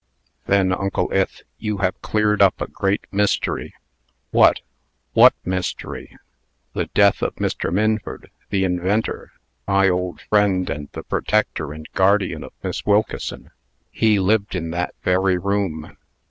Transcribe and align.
"Then, 0.47 0.73
Uncle 0.73 1.11
Ith, 1.13 1.43
you 1.59 1.77
have 1.77 2.01
cleared 2.01 2.41
up 2.41 2.59
a 2.59 2.65
great 2.65 3.05
mystery." 3.11 3.75
"What! 4.31 4.61
What 5.13 5.35
mystery?" 5.45 6.17
"The 6.73 6.87
death 6.95 7.21
of 7.21 7.35
Mr. 7.35 7.71
Minford, 7.71 8.31
the 8.49 8.63
inventor, 8.63 9.31
my 9.67 9.89
old 9.89 10.19
friend, 10.21 10.67
and 10.71 10.89
the 10.93 11.03
protector 11.03 11.71
and 11.71 11.87
guardian 11.93 12.43
of 12.43 12.53
Miss 12.63 12.83
Wilkeson. 12.83 13.51
He 13.91 14.19
lived 14.19 14.55
in 14.55 14.71
that 14.71 14.95
very 15.03 15.37
room! 15.37 15.95